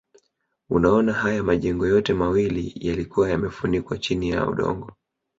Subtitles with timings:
[0.69, 4.91] Unaona hayo majengo yote awali yalikuwa yamefukiwa chini na udongo